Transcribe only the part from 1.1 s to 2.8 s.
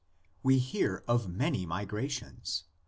many migrations.